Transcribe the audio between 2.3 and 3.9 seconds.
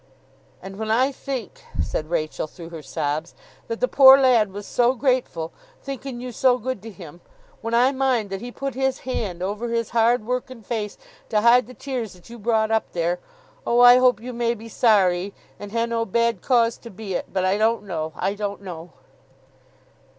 through her sobs, 'that the